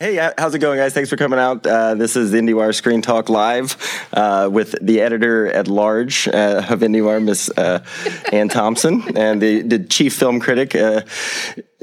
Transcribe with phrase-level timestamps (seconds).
[0.00, 0.94] Hey, how's it going, guys?
[0.94, 1.66] Thanks for coming out.
[1.66, 3.76] Uh, this is IndieWire Screen Talk Live
[4.12, 7.84] uh, with the editor at large uh, of IndieWire, Miss uh,
[8.30, 10.76] Anne Thompson, and the, the chief film critic.
[10.76, 11.00] Uh,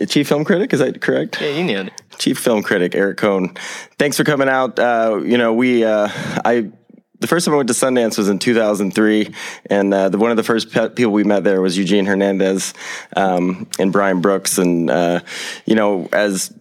[0.08, 1.42] chief film critic, is that correct?
[1.42, 1.94] Yeah, you nailed it.
[2.18, 3.54] Chief film critic Eric Kohn.
[4.00, 4.80] Thanks for coming out.
[4.80, 6.72] Uh, you know, we I
[7.20, 9.34] the first time I went to Sundance was in 2003,
[9.70, 12.74] and uh, the, one of the first pe- people we met there was Eugene Hernandez
[13.16, 15.22] um, and Brian Brooks, and uh,
[15.66, 16.54] you know, as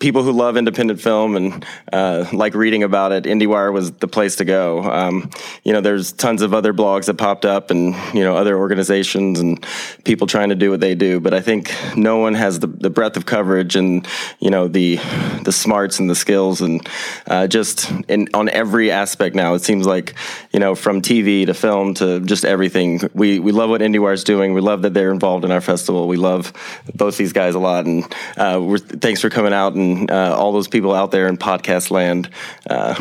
[0.00, 4.36] people who love independent film and uh, like reading about it, IndieWire was the place
[4.36, 4.82] to go.
[4.82, 5.30] Um,
[5.62, 9.38] you know, there's tons of other blogs that popped up, and you know, other organizations
[9.38, 9.64] and
[10.04, 11.20] people trying to do what they do.
[11.20, 14.06] But I think no one has the, the breadth of coverage and
[14.40, 14.96] you know the
[15.44, 16.86] the smarts and the skills and
[17.26, 19.54] uh, just in, on every aspect now.
[19.54, 20.14] It seems like
[20.52, 23.00] you know, from TV to film to just everything.
[23.14, 24.54] We we love what IndieWire is doing.
[24.54, 26.08] We love that they're involved in our festival.
[26.08, 26.52] We love
[26.94, 28.04] both these guys a lot, and
[28.38, 32.30] uh, thanks for coming out and uh, all those people out there in podcast land.
[32.68, 32.94] Uh,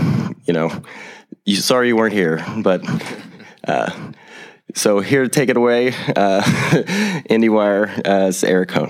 [0.45, 0.71] you know,
[1.45, 2.81] you, sorry you weren't here, but.
[3.67, 3.91] Uh,
[4.75, 6.41] so here to take it away, uh,
[7.27, 8.89] IndieWire, uh, Eric Kohn.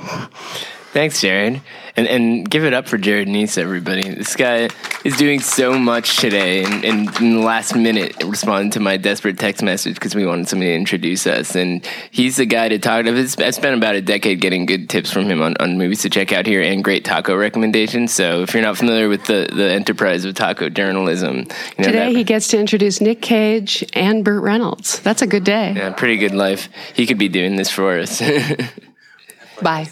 [0.92, 1.62] Thanks, Jarod.
[1.96, 4.10] And, and give it up for Jarod Neece, everybody.
[4.10, 4.70] This guy
[5.06, 9.38] is doing so much today, and, and in the last minute, responding to my desperate
[9.38, 11.56] text message because we wanted somebody to introduce us.
[11.56, 13.12] And he's the guy to talk to.
[13.12, 16.32] I've spent about a decade getting good tips from him on, on movies to check
[16.32, 18.12] out here and great taco recommendations.
[18.12, 21.92] So if you're not familiar with the, the enterprise of taco journalism, you know, today
[21.92, 25.00] that, he gets to introduce Nick Cage and Burt Reynolds.
[25.02, 25.74] That's a good day.
[25.76, 26.68] Yeah, pretty good life.
[26.96, 28.22] He could be doing this for us.
[29.62, 29.90] Bye.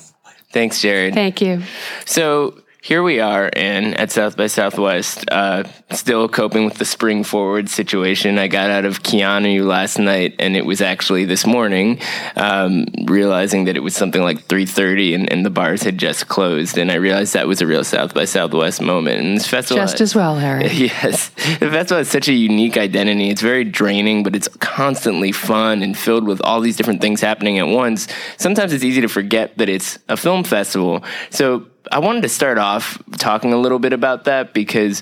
[0.52, 1.14] Thanks, Jarod.
[1.14, 1.62] Thank you.
[2.06, 2.56] So
[2.88, 7.67] here we are in at South by Southwest, uh, still coping with the spring forward
[7.67, 8.39] situation.
[8.39, 11.99] I got out of Keanu last night, and it was actually this morning,
[12.38, 16.30] um, realizing that it was something like three thirty, and, and, the bars had just
[16.30, 19.19] closed, and I realized that was a real South by Southwest moment.
[19.19, 20.69] And this festival, just as well, Harry.
[20.88, 23.30] Yes, the festival has such a unique identity.
[23.30, 27.59] It's very draining, but it's constantly fun and filled with all these different things happening
[27.59, 28.08] at once.
[28.37, 31.03] Sometimes it's easy to forget that it's a film festival.
[31.31, 35.02] So I wanted to start off talking a little bit about that because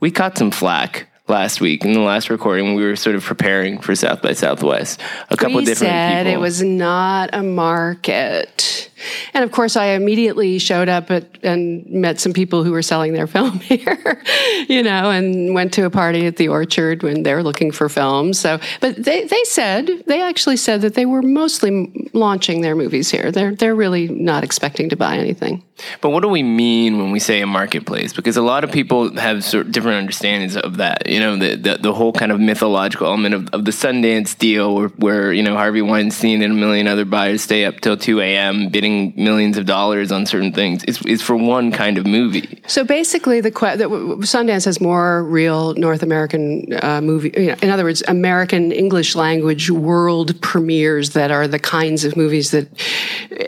[0.00, 3.78] we caught some flack last week in the last recording we were sort of preparing
[3.78, 5.00] for south by southwest
[5.30, 6.34] a couple we different said people.
[6.34, 8.90] it was not a market
[9.32, 13.12] and of course, I immediately showed up at, and met some people who were selling
[13.12, 14.22] their film here,
[14.68, 17.88] you know, and went to a party at the Orchard when they were looking for
[17.88, 18.38] films.
[18.38, 23.10] So, but they, they said, they actually said that they were mostly launching their movies
[23.10, 23.30] here.
[23.30, 25.62] They're, they're really not expecting to buy anything.
[26.00, 28.12] But what do we mean when we say a marketplace?
[28.12, 31.08] Because a lot of people have sort of different understandings of that.
[31.08, 34.74] You know, the, the, the whole kind of mythological element of, of the Sundance deal
[34.74, 38.20] where, where, you know, Harvey Weinstein and a million other buyers stay up till 2
[38.20, 38.68] a.m.
[38.68, 42.46] bidding millions of dollars on certain things It's, is for one kind of movie.
[42.66, 46.44] So basically, the, the Sundance has more real North American
[46.82, 47.32] uh, movie.
[47.36, 52.16] You know, in other words, American English language world premieres that are the kinds of
[52.16, 52.66] movies that,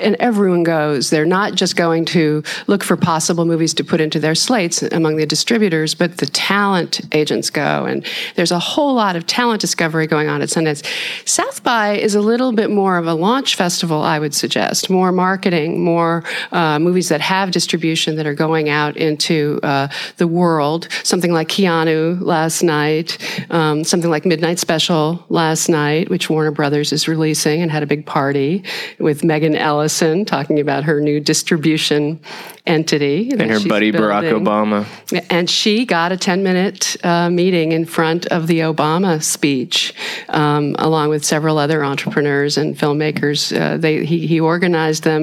[0.00, 1.10] and everyone goes.
[1.10, 5.16] They're not just going to look for possible movies to put into their slates among
[5.16, 10.06] the distributors, but the talent agents go, and there's a whole lot of talent discovery
[10.06, 10.82] going on at Sundance.
[11.26, 15.12] South by is a little bit more of a launch festival, I would suggest, more
[15.26, 16.22] marketing, more
[16.52, 19.88] uh, movies that have distribution that are going out into uh,
[20.18, 20.86] the world.
[21.02, 23.08] Something like Keanu last night,
[23.50, 27.90] um, something like Midnight Special last night, which Warner Brothers is releasing and had a
[27.94, 28.62] big party
[29.00, 32.20] with Megan Ellison talking about her new distribution
[32.66, 33.30] entity.
[33.30, 34.10] And her buddy building.
[34.10, 35.24] Barack Obama.
[35.30, 39.94] And she got a 10 minute uh, meeting in front of the Obama speech,
[40.28, 43.38] um, along with several other entrepreneurs and filmmakers.
[43.58, 45.15] Uh, they, he, he organized them.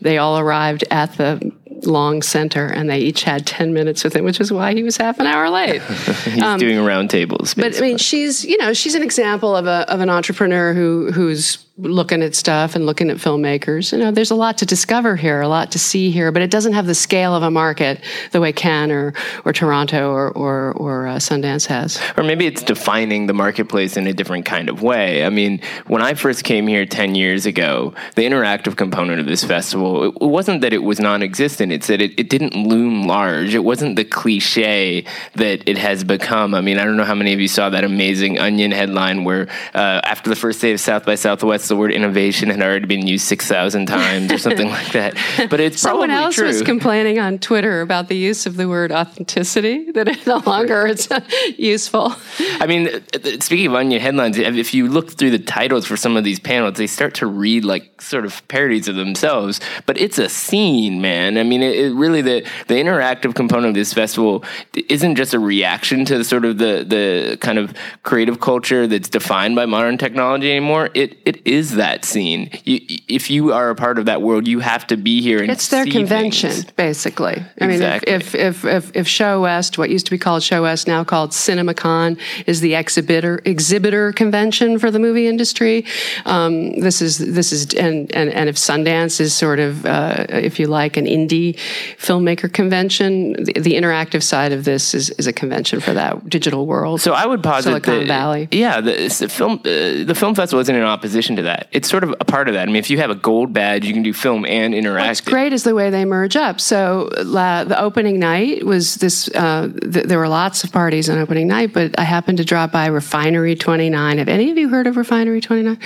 [0.00, 1.52] They all arrived at the
[1.84, 4.96] long center and they each had 10 minutes with him which is why he was
[4.96, 5.82] half an hour late.
[6.24, 9.66] He's um, doing round tables but i mean she's you know she's an example of
[9.66, 13.92] a of an entrepreneur who who's looking at stuff and looking at filmmakers.
[13.92, 16.50] You know, there's a lot to discover here, a lot to see here, but it
[16.50, 18.02] doesn't have the scale of a market
[18.32, 19.14] the way Cannes or,
[19.46, 21.98] or Toronto or, or, or uh, Sundance has.
[22.16, 25.24] Or maybe it's defining the marketplace in a different kind of way.
[25.24, 29.42] I mean, when I first came here 10 years ago, the interactive component of this
[29.42, 33.54] festival, it, wasn't that it was non existent, it's that it, it didn't loom large.
[33.54, 35.04] It wasn't the cliche
[35.36, 36.54] that it has become.
[36.54, 39.48] I mean, I don't know how many of you saw that amazing Onion headline where
[39.74, 42.86] uh, after the first day of South by Southwest, plus the word innovation had already
[42.86, 45.16] been used 6,000 times or something like that.
[45.48, 46.46] But it's Someone probably else true.
[46.46, 50.86] was complaining on Twitter about the use of the word authenticity, that it no longer
[50.86, 51.08] is
[51.56, 52.14] useful.
[52.58, 55.96] I mean, uh, uh, speaking of Onion headlines, if you look through the titles for
[55.96, 59.60] some of these panels, they start to read like sort of parodies of themselves.
[59.86, 61.38] But it's a scene, man.
[61.38, 64.44] I mean, it, it really the the interactive component of this festival
[64.88, 67.72] isn't just a reaction to sort of the the kind of
[68.02, 70.90] creative culture that's defined by modern technology anymore.
[70.94, 72.50] It it is that scene.
[72.64, 75.40] You, if you are a part of that world, you have to be here.
[75.42, 76.72] And It's their convention, things.
[76.72, 77.36] basically.
[77.60, 78.12] I Exactly.
[78.12, 80.86] mean, if, if, if, if, if Show West, what used to be called Show West,
[80.86, 85.84] now called CinemaCon, is the exhibitor exhibitor convention for the movie industry,
[86.26, 90.58] um, this is this is and, and and if Sundance is sort of, uh, if
[90.58, 91.56] you like, an indie
[91.98, 96.66] filmmaker convention, the, the interactive side of this is, is a convention for that digital
[96.66, 97.00] world.
[97.00, 98.48] So I would posit Silicon that, Valley.
[98.50, 101.68] Yeah, the, the film uh, the film festival isn't in opposition to that.
[101.72, 102.62] It's sort of a part of that.
[102.62, 105.08] I mean, if you have a gold badge, you can do film and interactive.
[105.08, 106.60] What's great is the way they merge up.
[106.60, 109.28] So la, the opening night was this.
[109.28, 112.72] Uh, th- there were lots of parties on opening night, but I happened to drop
[112.72, 114.18] by Refinery Twenty Nine.
[114.18, 115.78] Have any of you heard of Refinery Twenty Nine?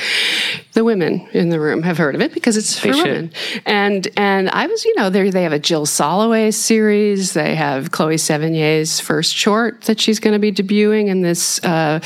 [0.73, 3.33] The women in the room have heard of it because it's for women.
[3.65, 7.33] And and I was, you know, they they have a Jill Soloway series.
[7.33, 11.63] They have Chloe Sevigny's first short that she's going to be debuting in this.
[11.65, 12.01] Uh,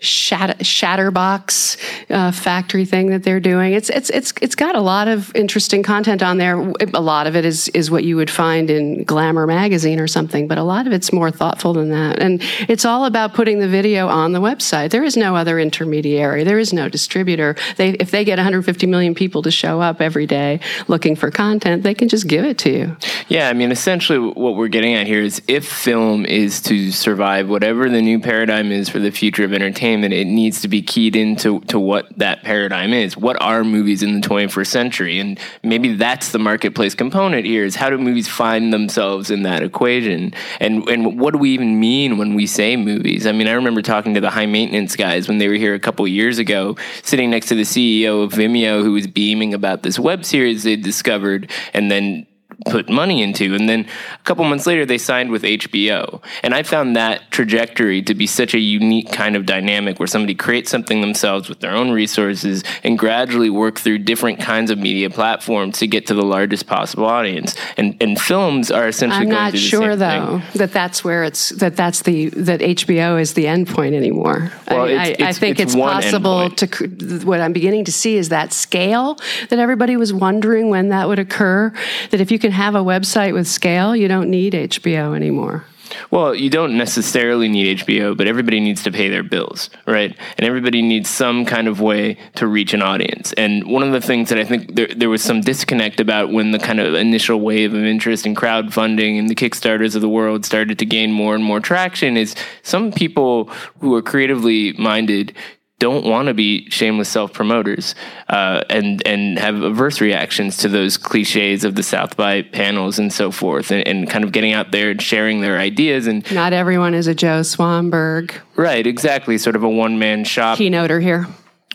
[0.00, 1.76] Shatter, Shatterbox
[2.08, 3.74] uh, factory thing that they're doing.
[3.74, 6.72] It's it's it's it's got a lot of interesting content on there.
[6.94, 10.48] A lot of it is is what you would find in Glamour magazine or something,
[10.48, 12.18] but a lot of it's more thoughtful than that.
[12.18, 14.90] And it's all about putting the video on the website.
[14.90, 16.44] There is no other intermediary.
[16.44, 17.54] There is no distributor.
[17.76, 21.82] They if they get 150 million people to show up every day looking for content,
[21.82, 22.96] they can just give it to you.
[23.28, 27.50] Yeah, I mean, essentially, what we're getting at here is if film is to survive
[27.50, 31.16] whatever the new paradigm is for the future of entertainment, it needs to be keyed
[31.16, 33.16] into to what that paradigm is.
[33.16, 35.18] What are movies in the 21st century?
[35.18, 39.62] And maybe that's the marketplace component here: is how do movies find themselves in that
[39.62, 40.32] equation?
[40.60, 43.26] And and what do we even mean when we say movies?
[43.26, 45.80] I mean, I remember talking to the high maintenance guys when they were here a
[45.80, 49.98] couple years ago, sitting next to the CEO of Vimeo, who was beaming about this
[49.98, 52.26] web series they discovered, and then
[52.66, 53.54] put money into.
[53.54, 56.22] And then a couple months later, they signed with HBO.
[56.42, 60.34] And I found that trajectory to be such a unique kind of dynamic where somebody
[60.34, 65.10] creates something themselves with their own resources and gradually work through different kinds of media
[65.10, 67.56] platforms to get to the largest possible audience.
[67.76, 70.58] And, and films are essentially I'm going not sure though thing.
[70.58, 74.52] that that's where it's that that's the that HBO is the endpoint anymore.
[74.68, 78.16] Well, I, it's- I, I think it's it's, possible to what I'm beginning to see
[78.16, 79.18] is that scale
[79.48, 81.72] that everybody was wondering when that would occur.
[82.10, 85.64] That if you can have a website with scale, you don't need HBO anymore.
[86.10, 90.16] Well, you don't necessarily need HBO, but everybody needs to pay their bills, right?
[90.38, 93.32] And everybody needs some kind of way to reach an audience.
[93.34, 96.52] And one of the things that I think there, there was some disconnect about when
[96.52, 100.44] the kind of initial wave of interest in crowdfunding and the Kickstarters of the world
[100.44, 103.44] started to gain more and more traction is some people
[103.80, 105.34] who are creatively minded
[105.80, 107.96] don't want to be shameless self promoters
[108.28, 113.12] uh, and and have averse reactions to those cliches of the South by panels and
[113.12, 116.52] so forth, and, and kind of getting out there and sharing their ideas and Not
[116.52, 120.58] everyone is a Joe Swanberg right, exactly, sort of a one man shop.
[120.58, 121.26] keynoter here.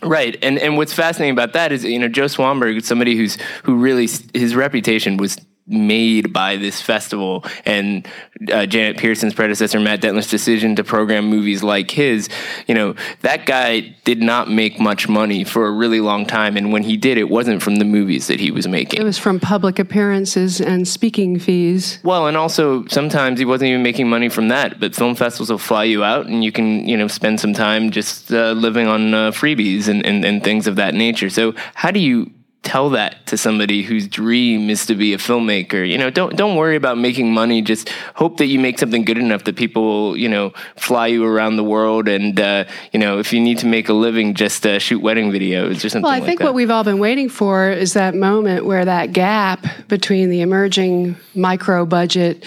[0.02, 3.36] Right, and and what's fascinating about that is you know Joe Swanberg is somebody who's
[3.64, 5.36] who really his reputation was
[5.66, 8.06] made by this festival and
[8.52, 12.28] uh, Janet Pierson's predecessor Matt Dentler's decision to program movies like his.
[12.66, 16.72] You know that guy did not make much money for a really long time, and
[16.72, 19.00] when he did, it wasn't from the movies that he was making.
[19.00, 21.98] It was from public appearances and speaking fees.
[22.02, 24.78] Well, and also sometimes he wasn't even making money from that.
[24.78, 27.90] But film festivals will fly you out, and you can you know spend some time
[27.90, 31.30] just uh, living on uh, freebies and, and and things of that nature.
[31.30, 32.30] So how do you
[32.66, 35.88] tell that to somebody whose dream is to be a filmmaker?
[35.88, 37.62] You know, don't don't worry about making money.
[37.62, 41.56] Just hope that you make something good enough that people you know fly you around
[41.56, 42.08] the world.
[42.08, 45.30] And uh, you know, if you need to make a living, just uh, shoot wedding
[45.30, 46.02] videos or something.
[46.02, 46.46] Well, I like think that.
[46.46, 51.16] what we've all been waiting for is that moment where that gap between the emerging
[51.34, 52.44] micro budget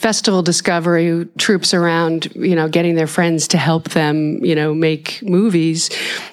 [0.00, 5.20] festival discovery troops around, you know, getting their friends to help them, you know, make
[5.22, 5.90] movies.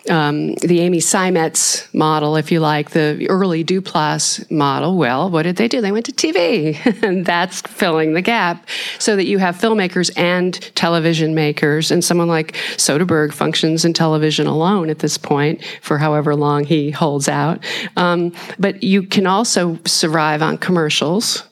[0.09, 4.95] Um, the Amy Seimetz model, if you like, the early Duplass model.
[4.97, 5.81] Well, what did they do?
[5.81, 8.65] They went to TV, and that's filling the gap,
[8.99, 14.47] so that you have filmmakers and television makers, and someone like Soderbergh functions in television
[14.47, 17.61] alone at this point for however long he holds out.
[17.97, 21.43] Um, but you can also survive on commercials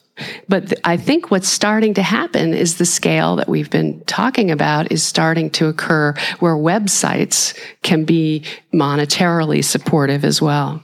[0.48, 4.50] But th- I think what's starting to happen is the scale that we've been talking
[4.50, 8.42] about is starting to occur where websites can be
[8.72, 10.82] monetarily supportive as well.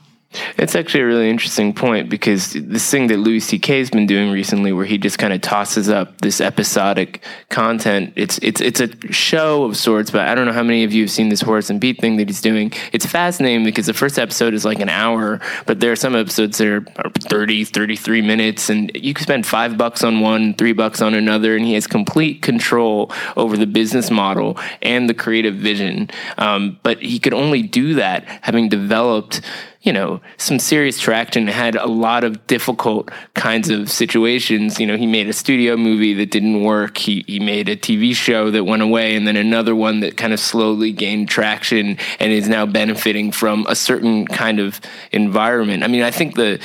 [0.59, 3.79] It's actually a really interesting point because this thing that Louis C.K.
[3.79, 8.13] has been doing recently, where he just kind of tosses up this episodic content.
[8.17, 11.03] It's it's it's a show of sorts, but I don't know how many of you
[11.03, 12.73] have seen this Horace and Pete thing that he's doing.
[12.93, 16.59] It's fascinating because the first episode is like an hour, but there are some episodes
[16.59, 16.85] that are
[17.21, 21.57] 30, 33 minutes, and you can spend five bucks on one, three bucks on another,
[21.57, 26.11] and he has complete control over the business model and the creative vision.
[26.39, 29.41] Um, but he could only do that having developed
[29.83, 34.79] you know, some serious traction, had a lot of difficult kinds of situations.
[34.79, 36.99] You know, he made a studio movie that didn't work.
[36.99, 40.33] He, he made a TV show that went away, and then another one that kind
[40.33, 45.83] of slowly gained traction and is now benefiting from a certain kind of environment.
[45.83, 46.61] I mean, I think the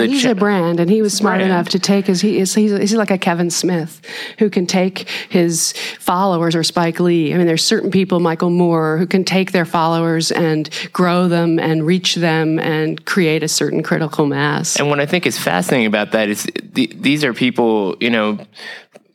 [0.00, 1.50] Oh, he's cha- a brand, and he was smart Brand.
[1.50, 2.20] enough to take his.
[2.20, 4.00] He is he's, he's like a Kevin Smith
[4.38, 7.32] who can take his followers or Spike Lee.
[7.32, 11.58] I mean, there's certain people, Michael Moore, who can take their followers and grow them
[11.58, 14.76] and reach them and create a certain critical mass.
[14.78, 18.38] And what I think is fascinating about that is the, these are people, you know,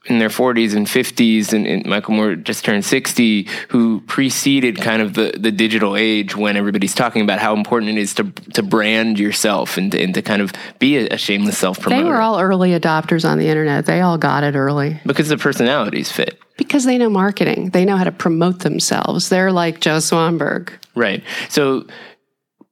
[0.06, 5.02] in their 40s and 50s, and, and Michael Moore just turned 60, who preceded kind
[5.02, 8.62] of the, the digital age when everybody's talking about how important it is to to
[8.64, 12.04] brand yourself and, and to kind of be a, a shameless self promoter.
[12.04, 13.86] they were all early adopters on the internet.
[13.86, 16.38] They all got it early because the personalities fit.
[16.58, 17.70] because they know marketing.
[17.70, 19.30] They know how to promote themselves.
[19.30, 20.70] They're like Joe Swanberg.
[20.96, 21.24] Right.
[21.50, 21.88] So,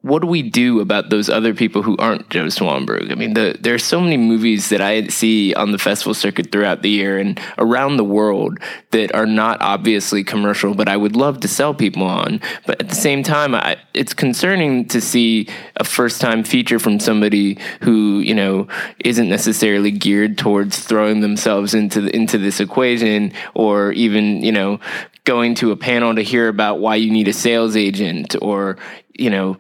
[0.02, 3.12] what do we do about those other people who aren't Joe Swanberg?
[3.12, 6.52] I mean, the, there are so many movies that I see on the festival circuit
[6.52, 8.58] throughout the year and around the world
[8.90, 12.42] that are not obviously commercial, but I would love to sell people on.
[12.66, 17.00] But at the same time, I, it's concerning to see a first time feature from
[17.00, 18.68] somebody who, you know,
[19.06, 24.80] isn't necessarily geared towards throwing themselves into the, into this equation or even, you know,
[25.26, 28.78] going to a panel to hear about why you need a sales agent or
[29.22, 29.58] you know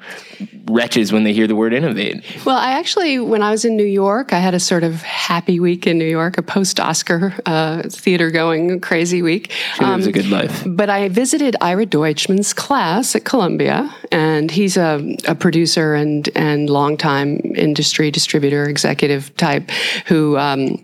[0.65, 3.85] wretches when they hear the word innovate Well, I actually, when I was in New
[3.85, 7.83] York, I had a sort of happy week in New York, a post Oscar uh,
[7.89, 9.51] theater going crazy week.
[9.75, 14.77] she lives a good life But I visited Ira Deutchman's class at Columbia, and he's
[14.77, 19.69] a, a producer and and longtime industry distributor, executive type
[20.07, 20.37] who.
[20.37, 20.83] Um,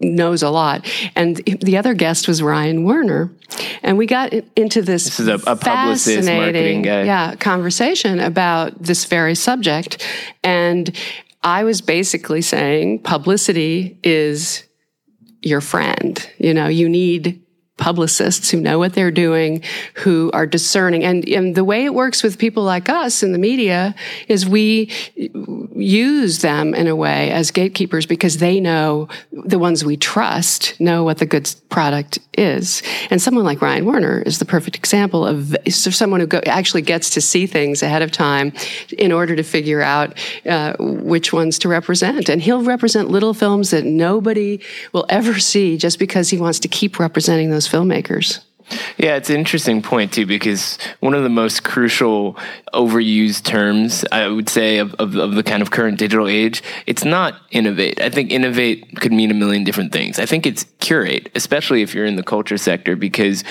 [0.00, 0.86] knows a lot.
[1.14, 3.30] And the other guest was Ryan Werner.
[3.82, 9.34] And we got into this This is a- a fascinating, yeah conversation about this very
[9.34, 10.04] subject.
[10.42, 10.90] And
[11.42, 14.64] I was basically saying publicity is
[15.42, 16.26] your friend.
[16.38, 17.42] You know, you need
[17.80, 19.62] publicists who know what they're doing,
[19.94, 21.02] who are discerning.
[21.02, 23.94] And, and the way it works with people like us in the media
[24.28, 24.92] is we
[25.74, 31.02] use them in a way as gatekeepers because they know the ones we trust know
[31.02, 32.82] what the good product is.
[33.10, 36.82] And someone like Ryan Werner is the perfect example of so someone who go, actually
[36.82, 38.52] gets to see things ahead of time
[38.98, 42.28] in order to figure out uh, which ones to represent.
[42.28, 44.60] And he'll represent little films that nobody
[44.92, 48.40] will ever see just because he wants to keep representing those filmmakers.
[48.98, 52.36] Yeah, it's an interesting point too, because one of the most crucial
[52.72, 57.04] overused terms I would say of, of, of, the kind of current digital age, it's
[57.04, 58.00] not innovate.
[58.00, 60.18] I think innovate could mean a million different things.
[60.18, 63.42] I think it's curate, especially if you're in the culture sector, because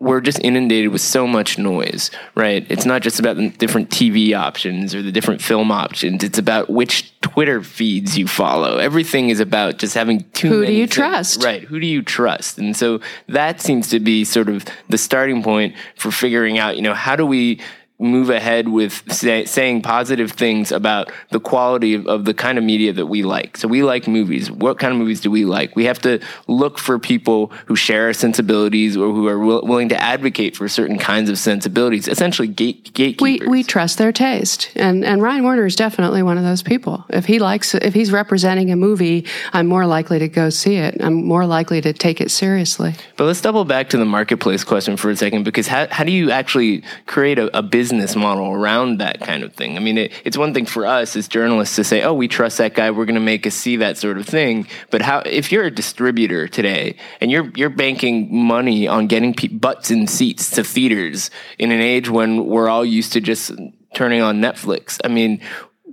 [0.00, 2.66] we're just inundated with so much noise, right?
[2.68, 6.22] It's not just about the different TV options or the different film options.
[6.24, 8.76] It's about which Twitter feeds you follow.
[8.78, 10.90] Everything is about just having too Who do you things.
[10.94, 11.44] trust?
[11.44, 11.62] Right.
[11.62, 12.58] Who do you trust?
[12.58, 16.82] And so that seems to be sort of the starting point for figuring out, you
[16.82, 17.60] know, how do we
[18.00, 22.64] move ahead with say, saying positive things about the quality of, of the kind of
[22.64, 23.56] media that we like.
[23.56, 24.50] So we like movies.
[24.50, 25.76] What kind of movies do we like?
[25.76, 29.88] We have to look for people who share our sensibilities or who are will, willing
[29.90, 32.08] to advocate for certain kinds of sensibilities.
[32.08, 33.48] Essentially, gate, We gatekeepers.
[33.48, 37.04] we trust their taste, and and Ryan Werner is definitely one of those people.
[37.10, 40.96] If he likes, if he's representing a movie, I'm more likely to go see it.
[41.00, 42.94] I'm more likely to take it seriously.
[43.16, 46.10] But let's double back to the marketplace question for a second, because how, how do
[46.10, 49.76] you actually create a, a business model around that kind of thing?
[49.76, 52.58] I mean, it, it's one thing for us as journalists to say, "Oh, we trust
[52.58, 52.90] that guy.
[52.90, 55.70] We're going to make a see that sort of thing." But how if you're a
[55.70, 61.30] distributor today and you're you're banking money on getting pe- butts in seats to theaters
[61.58, 63.52] in an age when we're all used to just
[63.94, 65.00] turning on Netflix?
[65.04, 65.40] I mean.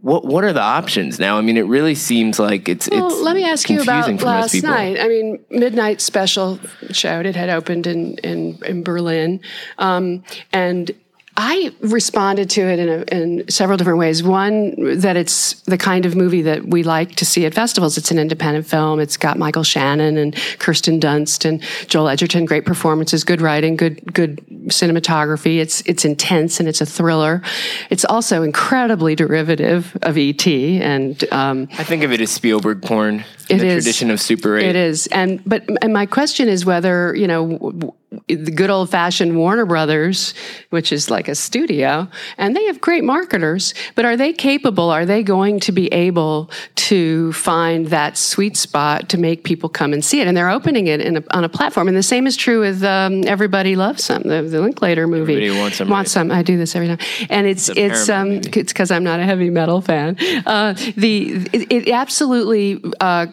[0.04, 1.38] What what are the options now?
[1.38, 4.18] I mean, it really seems like it's Well, it's let me ask you about confusing
[4.18, 5.00] for most last night.
[5.00, 7.28] I mean, Midnight Special showed.
[7.28, 9.42] It had opened in in, in Berlin,
[9.78, 10.90] um, and
[11.38, 14.22] I responded to it in, a, in several different ways.
[14.22, 17.98] One, that it's the kind of movie that we like to see at festivals.
[17.98, 19.00] It's an independent film.
[19.00, 22.46] It's got Michael Shannon and Kirsten Dunst and Joel Edgerton.
[22.46, 25.60] Great performances, good writing, good good cinematography.
[25.60, 27.42] It's it's intense and it's a thriller.
[27.90, 30.46] It's also incredibly derivative of ET.
[30.46, 33.24] And um, I think of it as Spielberg porn.
[33.50, 34.66] It the is, tradition of Super 8.
[34.66, 37.96] It is, and but and my question is whether you know
[38.28, 40.34] the good old fashioned Warner Brothers,
[40.70, 44.90] which is like a studio, and they have great marketers, but are they capable?
[44.90, 49.94] Are they going to be able to find that sweet spot to make people come
[49.94, 50.28] and see it?
[50.28, 51.88] And they're opening it a, on a platform.
[51.88, 55.36] And the same is true with um, Everybody Loves Some, the, the Linklater movie.
[55.36, 55.90] Everybody wants some.
[55.90, 56.22] Wants right?
[56.22, 56.32] some.
[56.32, 57.00] I do this every time,
[57.30, 60.18] and it's it's, it's um it's because I'm not a heavy metal fan.
[60.46, 63.28] Uh, the it, it absolutely uh,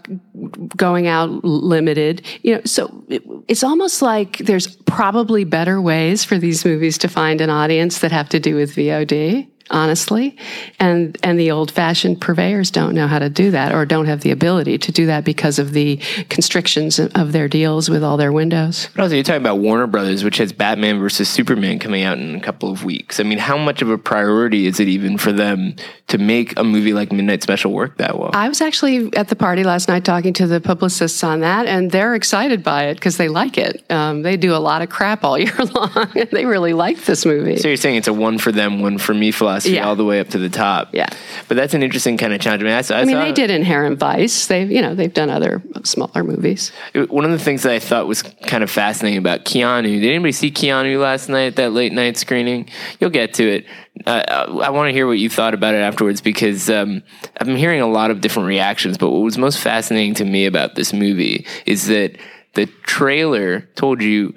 [0.76, 2.24] going out limited.
[2.42, 7.08] You know, so it, it's almost like there's probably better ways for these movies to
[7.08, 10.36] find an audience that have to do with VOD honestly.
[10.78, 14.20] And and the old fashioned purveyors don't know how to do that or don't have
[14.20, 15.96] the ability to do that because of the
[16.28, 18.88] constrictions of their deals with all their windows.
[18.94, 22.34] But also you're talking about Warner Brothers, which has Batman versus Superman coming out in
[22.34, 23.20] a couple of weeks.
[23.20, 25.76] I mean, how much of a priority is it even for them
[26.08, 28.30] to make a movie like Midnight Special work that well?
[28.32, 31.90] I was actually at the party last night talking to the publicists on that, and
[31.90, 33.84] they're excited by it because they like it.
[33.90, 35.90] Um, they do a lot of crap all year long.
[36.14, 37.56] and they really like this movie.
[37.58, 39.86] So you're saying it's a one for them, one for me philosophy philosophy yeah.
[39.86, 40.90] all the way up to the top.
[40.92, 41.08] Yeah,
[41.48, 42.62] but that's an interesting kind of challenge.
[42.62, 44.46] I mean, I, I, I mean, saw, they did Inherent Vice.
[44.46, 46.72] They've, you know, they've done other smaller movies.
[46.94, 50.00] One of the things that I thought was kind of fascinating about Keanu.
[50.00, 51.56] Did anybody see Keanu last night?
[51.56, 52.68] That late night screening.
[53.00, 53.66] You'll get to it.
[54.06, 57.02] Uh, I want to hear what you thought about it afterwards because um,
[57.40, 58.96] I've been hearing a lot of different reactions.
[58.96, 62.16] But what was most fascinating to me about this movie is that
[62.54, 64.34] the trailer told you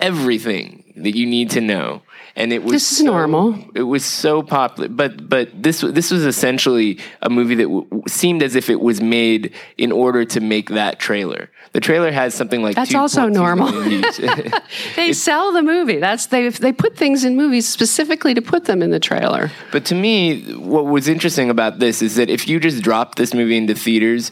[0.00, 2.02] everything that you need to know
[2.38, 3.58] and it was this is so, normal.
[3.74, 8.44] It was so popular, but but this this was essentially a movie that w- seemed
[8.44, 11.50] as if it was made in order to make that trailer.
[11.72, 13.72] The trailer has something like that's also normal.
[14.96, 15.98] they sell the movie.
[15.98, 19.50] That's they they put things in movies specifically to put them in the trailer.
[19.72, 23.34] But to me, what was interesting about this is that if you just dropped this
[23.34, 24.30] movie into theaters,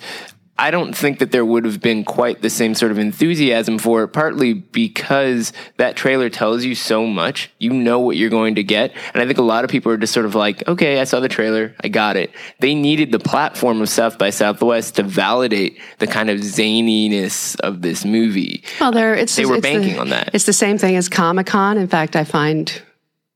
[0.59, 4.03] I don't think that there would have been quite the same sort of enthusiasm for
[4.05, 7.51] it, partly because that trailer tells you so much.
[7.59, 8.93] You know what you're going to get.
[9.13, 11.21] And I think a lot of people are just sort of like, okay, I saw
[11.21, 12.31] the trailer, I got it.
[12.61, 17.83] They needed the platform of South by Southwest to validate the kind of zaniness of
[17.83, 18.65] this movie.
[18.81, 20.31] Well, they were it's banking the, on that.
[20.33, 21.77] It's the same thing as Comic Con.
[21.77, 22.83] In fact, I find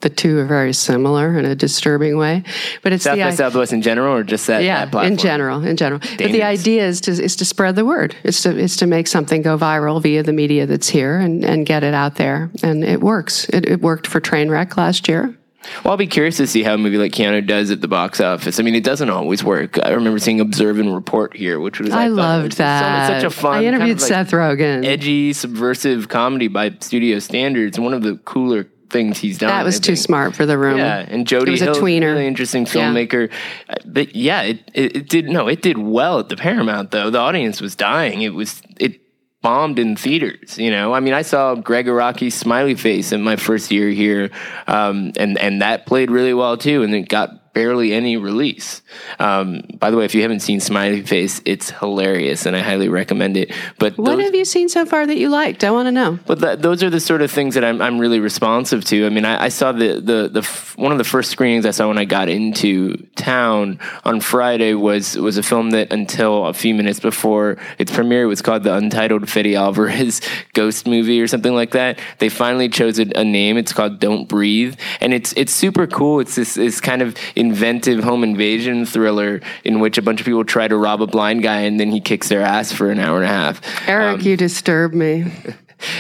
[0.01, 2.43] the two are very similar in a disturbing way.
[2.83, 5.65] But it's South the by Southwest in general, or just that, yeah, that in general,
[5.65, 5.99] in general.
[5.99, 6.23] Dangerous.
[6.23, 8.17] But the idea is to is to spread the word.
[8.25, 11.67] It's to it's to make something go viral via the media that's here and and
[11.67, 13.49] get it out there, and it works.
[13.51, 15.37] It, it worked for Trainwreck last year.
[15.85, 18.19] Well, I'll be curious to see how a movie like Keanu does at the box
[18.19, 18.59] office.
[18.59, 19.79] I mean, it doesn't always work.
[19.85, 23.21] I remember seeing Observe and Report here, which was I, I loved that.
[23.21, 23.59] Such a fun.
[23.59, 24.87] I interviewed kind of Seth Rogen.
[24.87, 27.79] Edgy, subversive comedy by studio standards.
[27.79, 29.49] One of the cooler things he's done.
[29.49, 30.79] That was too smart for the room.
[30.79, 32.13] Yeah, and Jody was Hill, a tweener.
[32.13, 33.31] really interesting filmmaker.
[33.31, 33.75] Yeah.
[33.87, 37.11] But yeah, it, it, it did no, it did well at the Paramount though.
[37.11, 38.23] The audience was dying.
[38.23, 39.01] It was it
[39.43, 40.59] bombed in theaters.
[40.59, 44.31] You know, I mean, I saw Gregg Araki's Smiley Face in my first year here,
[44.67, 48.83] um, and and that played really well too, and it got barely any release.
[49.19, 52.89] Um, by the way, if you haven't seen Smiley Face, it's hilarious, and I highly
[52.89, 53.53] recommend it.
[53.79, 55.65] But what those, have you seen so far that you liked?
[55.65, 56.19] I want to know.
[56.27, 59.07] But that, those are the sort of things that I'm, I'm really responsive to.
[59.07, 60.43] I mean, I, I saw the, the the
[60.77, 65.17] one of the first screenings I saw when I got into town on Friday was
[65.17, 69.29] was a film that until a few minutes before its premiere was called the Untitled
[69.29, 70.21] Fede Alvarez
[70.55, 71.99] Ghost Movie or something like that.
[72.19, 73.57] They finally chose a, a name.
[73.57, 76.21] It's called Don't Breathe, and it's it's super cool.
[76.21, 80.45] It's this is kind of inventive home invasion thriller in which a bunch of people
[80.45, 83.17] try to rob a blind guy and then he kicks their ass for an hour
[83.17, 83.89] and a half.
[83.89, 85.33] Eric, um, you disturb me.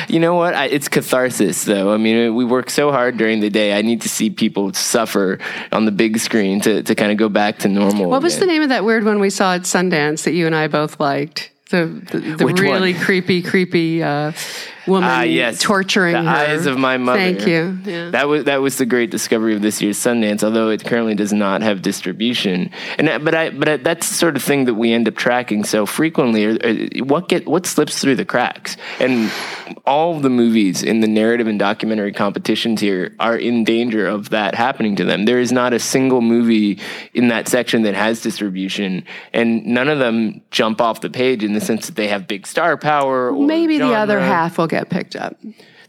[0.08, 0.52] You know what?
[0.52, 1.94] I, it's catharsis, though.
[1.94, 3.72] I mean, we work so hard during the day.
[3.72, 5.38] I need to see people suffer
[5.72, 8.10] on the big screen to, to kind of go back to normal.
[8.10, 8.22] What again.
[8.22, 10.68] was the name of that weird one we saw at Sundance that you and I
[10.68, 11.50] both liked?
[11.70, 13.02] The the, the really one?
[13.02, 14.32] creepy, creepy uh,
[14.90, 15.60] woman uh, yes.
[15.60, 16.28] torturing the her.
[16.28, 17.18] eyes of my mother.
[17.18, 17.78] Thank you.
[17.84, 18.10] Yeah.
[18.10, 21.32] That was that was the great discovery of this year's Sundance, although it currently does
[21.32, 22.70] not have distribution.
[22.98, 25.86] And but I but that's the sort of thing that we end up tracking so
[25.86, 26.44] frequently.
[26.44, 29.30] Or, or what get what slips through the cracks, and
[29.86, 34.54] all the movies in the narrative and documentary competitions here are in danger of that
[34.54, 35.24] happening to them.
[35.24, 36.78] There is not a single movie
[37.14, 41.52] in that section that has distribution, and none of them jump off the page in
[41.52, 43.32] the sense that they have big star power.
[43.32, 43.94] Maybe genre.
[43.94, 45.36] the other half will get picked up.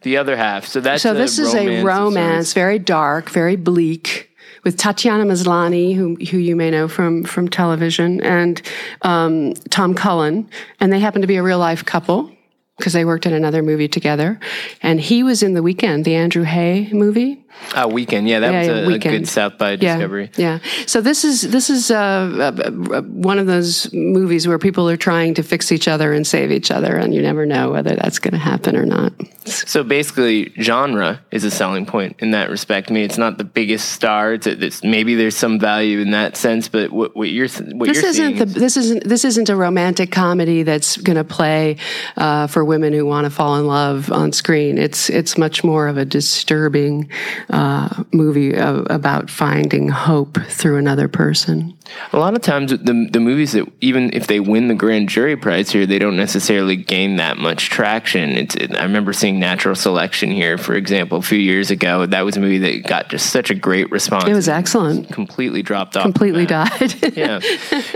[0.01, 0.65] The other half.
[0.65, 4.31] So that's So this is a romance, very dark, very bleak,
[4.63, 8.61] with Tatiana Maslany, who who you may know from from television, and
[9.01, 10.49] um, Tom Cullen,
[10.79, 12.31] and they happen to be a real life couple
[12.77, 14.39] because they worked in another movie together,
[14.81, 17.40] and he was in the weekend, the Andrew Haigh movie.
[17.73, 18.27] Uh, weekend.
[18.27, 20.29] Yeah, that Yeah, was yeah, a, a good South by Discovery.
[20.35, 20.59] yeah.
[20.87, 24.97] So this is this is uh, uh, uh, one of those movies where people are
[24.97, 28.19] trying to fix each other and save each other, and you never know whether that's
[28.19, 29.13] going to happen or not.
[29.45, 32.91] So basically, genre is a selling point in that respect.
[32.91, 34.33] I mean, it's not the biggest star.
[34.33, 38.01] It's, it's maybe there's some value in that sense, but what, what you're what this
[38.01, 41.77] you're isn't the this isn't this isn't a romantic comedy that's going to play
[42.17, 44.77] uh, for women who want to fall in love on screen.
[44.77, 47.09] It's it's much more of a disturbing
[47.49, 51.77] uh, movie uh, about finding hope through another person.
[52.13, 55.35] A lot of times, the the movies that even if they win the grand jury
[55.35, 58.31] prize here, they don't necessarily gain that much traction.
[58.31, 62.05] It's it, I remember seeing Natural Selection here, for example, a few years ago.
[62.05, 64.25] That was a movie that got just such a great response.
[64.25, 65.09] It was excellent.
[65.11, 66.03] completely dropped off.
[66.03, 67.15] Completely died.
[67.17, 67.39] yeah.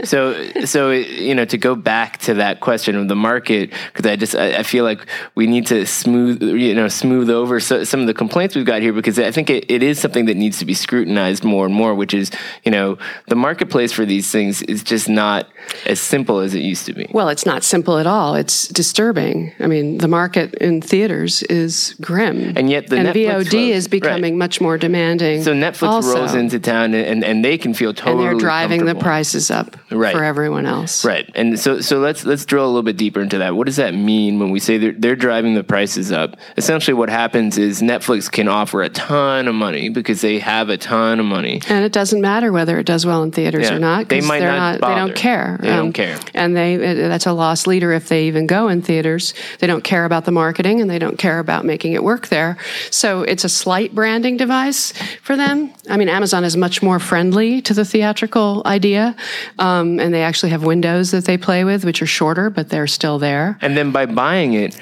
[0.03, 4.15] So, so you know, to go back to that question of the market, because I
[4.15, 5.05] just I, I feel like
[5.35, 8.81] we need to smooth, you know, smooth over so, some of the complaints we've got
[8.81, 11.75] here, because I think it, it is something that needs to be scrutinized more and
[11.75, 11.93] more.
[11.93, 12.31] Which is,
[12.63, 15.47] you know, the marketplace for these things is just not
[15.85, 17.07] as simple as it used to be.
[17.11, 18.35] Well, it's not simple at all.
[18.35, 19.53] It's disturbing.
[19.59, 23.53] I mean, the market in theaters is grim, And yet the and Netflix VOD folks-
[23.77, 24.39] is becoming right.
[24.45, 25.43] much more demanding.
[25.43, 26.15] So Netflix also.
[26.19, 29.75] rolls into town, and, and they can feel totally and they're driving the prices up
[29.91, 30.13] Right.
[30.15, 31.03] for everyone else.
[31.05, 33.55] Right, and so so let's let's drill a little bit deeper into that.
[33.55, 36.35] What does that mean when we say they're they're driving the prices up?
[36.57, 40.77] Essentially, what happens is Netflix can offer a ton of money because they have a
[40.77, 41.61] ton of money.
[41.67, 43.75] And it doesn't matter whether it does well in theaters Yeah.
[43.75, 44.09] or not.
[44.09, 45.57] They might they're not They don't care.
[45.59, 46.17] Um, They don't care.
[46.33, 49.33] And they it- that's a loss leader if they even go in theaters.
[49.59, 52.57] They don't care about the marketing and they don't care about making it work there.
[52.89, 55.71] So it's a slight branding device for them.
[55.89, 59.15] I mean, Amazon is much more friendly to the theatrical idea,
[59.59, 62.87] um, and they actually have windows that they play with, which are shorter, but they're
[62.87, 63.57] still there.
[63.61, 64.75] And then by buying it,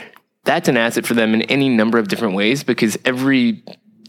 [0.45, 3.63] that's an asset for them in any number of different ways because every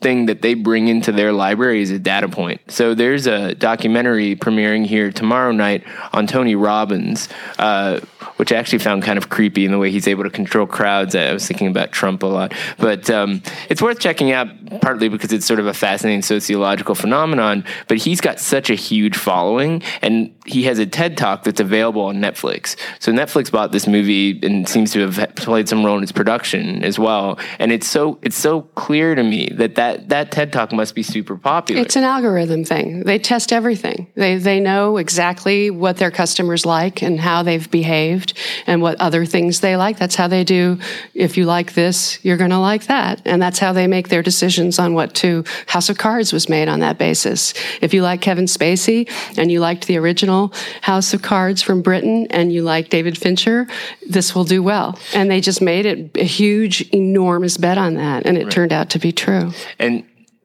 [0.04, 2.60] thing that they bring into their library is a data point.
[2.68, 8.00] So there's a documentary premiering here tomorrow night on Tony Robbins, uh,
[8.36, 11.14] which I actually found kind of creepy in the way he's able to control crowds.
[11.14, 14.48] I was thinking about Trump a lot, but um, it's worth checking out
[14.80, 17.64] partly because it's sort of a fascinating sociological phenomenon.
[17.88, 22.02] But he's got such a huge following, and he has a TED Talk that's available
[22.02, 22.76] on Netflix.
[22.98, 26.84] So Netflix bought this movie and seems to have played some role in its production
[26.84, 27.38] as well.
[27.58, 31.02] And it's so it's so clear to me that that, that TED Talk must be
[31.02, 31.82] super popular.
[31.82, 33.04] It's an algorithm thing.
[33.04, 34.06] They test everything.
[34.14, 38.34] They they know exactly what their customers like and how they've behaved
[38.66, 39.98] and what other things they like.
[39.98, 40.78] That's how they do.
[41.14, 44.22] If you like this, you're going to like that, and that's how they make their
[44.22, 45.44] decisions on what to.
[45.66, 47.54] House of Cards was made on that basis.
[47.80, 50.52] If you like Kevin Spacey and you liked the original
[50.82, 53.66] House of Cards from Britain and you like David Fincher,
[54.08, 54.98] this will do well.
[55.14, 58.90] And they just made it a huge, enormous bet on that, and it turned out
[58.90, 59.52] to be true.
[59.78, 59.83] and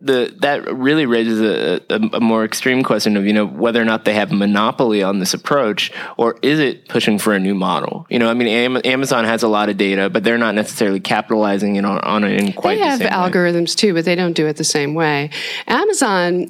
[0.02, 3.84] the that really raises a, a, a more extreme question of you know whether or
[3.86, 8.06] not they have monopoly on this approach or is it pushing for a new model
[8.10, 11.02] you know i mean Am- amazon has a lot of data but they're not necessarily
[11.02, 13.12] capitalizing it on, on it in quite They the have same way.
[13.13, 15.32] algorithms too, but they don't do it the same way.
[15.67, 16.47] Amazon,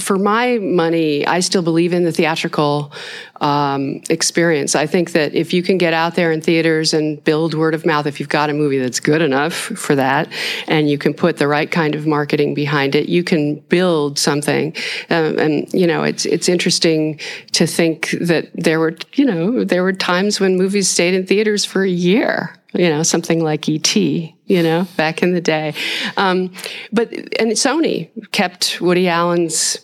[0.00, 2.92] for my money, I still believe in the theatrical
[3.40, 4.74] um, experience.
[4.74, 7.86] I think that if you can get out there in theaters and build word of
[7.86, 10.30] mouth, if you've got a movie that's good enough for that,
[10.68, 14.74] and you can put the right kind of marketing behind it, you can build something.
[15.08, 17.18] Um, and you know, it's it's interesting
[17.52, 21.64] to think that there were you know there were times when movies stayed in theaters
[21.64, 25.74] for a year you know, something like ET, you know, back in the day.
[26.16, 26.52] Um,
[26.92, 29.78] but, and Sony kept Woody Allen's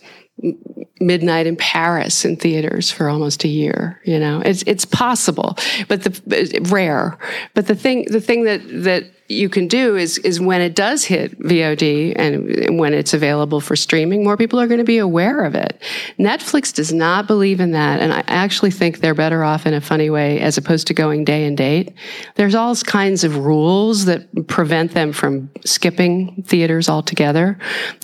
[0.99, 4.01] Midnight in Paris in theaters for almost a year.
[4.03, 7.17] You know, it's it's possible, but the rare.
[7.53, 11.03] But the thing the thing that that you can do is is when it does
[11.03, 15.43] hit VOD and when it's available for streaming, more people are going to be aware
[15.43, 15.81] of it.
[16.17, 19.81] Netflix does not believe in that, and I actually think they're better off in a
[19.81, 21.93] funny way as opposed to going day and date.
[22.35, 27.57] There's all kinds of rules that prevent them from skipping theaters altogether,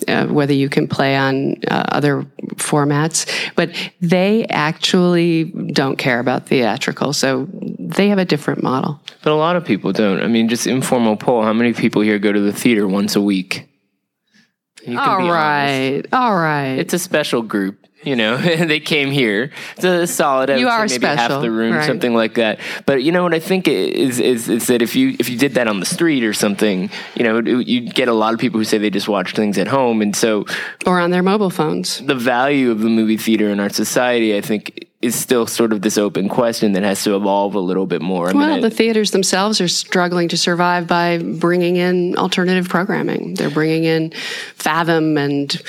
[0.08, 6.46] uh, whether you can play on uh, other formats, but they actually don't care about
[6.46, 9.00] theatrical, so they have a different model.
[9.22, 12.18] but a lot of people don't i mean just informal poll how many people here
[12.18, 13.68] go to the theater once a week
[14.80, 15.32] you can All be honest.
[15.32, 16.78] right, all right.
[16.78, 18.36] it's a special group You know,
[18.66, 19.50] they came here.
[19.76, 20.50] It's a solid.
[20.50, 21.86] I You are maybe half the room, right.
[21.86, 22.60] something like that.
[22.86, 25.54] But you know what I think is is is that if you if you did
[25.54, 28.64] that on the street or something, you know, you'd get a lot of people who
[28.64, 30.44] say they just watch things at home, and so
[30.86, 31.98] or on their mobile phones.
[32.00, 35.82] the value of the movie theater in our society, I think, is still sort of
[35.82, 38.28] this open question that has to evolve a little bit more.
[38.28, 42.68] I mean, Well, I- the theaters themselves are struggling to survive by bringing in alternative
[42.70, 43.34] programming.
[43.34, 44.12] They're bringing in
[44.54, 45.60] Fathom and